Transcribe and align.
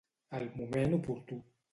Al 0.37 0.47
moment 0.61 0.95
oportú. 0.99 1.39